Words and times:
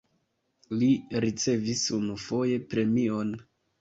Li 0.83 0.87
ricevis 1.25 1.83
unufoje 1.99 2.59
premion. 2.73 3.37